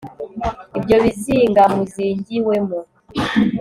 [0.77, 2.79] ibyo bizinga muzingiwemo